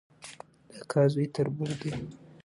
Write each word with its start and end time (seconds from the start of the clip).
د 0.69 0.73
اکا 0.81 1.01
زوی 1.13 1.27
تربور 1.35 1.71
دی 1.81 1.91